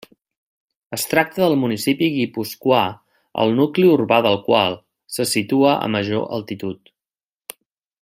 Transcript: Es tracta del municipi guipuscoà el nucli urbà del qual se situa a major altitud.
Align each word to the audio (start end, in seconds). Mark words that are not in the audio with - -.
Es 0.95 1.03
tracta 1.09 1.41
del 1.43 1.57
municipi 1.63 2.07
guipuscoà 2.15 2.81
el 3.45 3.55
nucli 3.61 3.87
urbà 3.99 4.19
del 4.29 4.41
qual 4.49 4.81
se 5.19 5.29
situa 5.37 5.79
a 5.87 5.95
major 5.99 6.29
altitud. 6.41 6.95